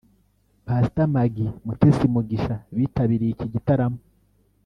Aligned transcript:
Pastor 0.65 1.07
Maggie 1.13 1.51
Mutesi 1.65 2.05
Mugisha 2.13 2.55
bitabiriye 2.75 3.31
iki 3.33 3.47
gitaramo 3.53 3.99